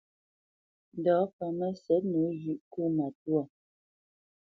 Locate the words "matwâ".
2.97-3.41